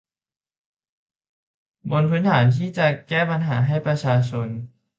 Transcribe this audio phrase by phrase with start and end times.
[1.91, 4.47] บนพื้นฐานที่จะแก้ปัญหาให้ประชาชน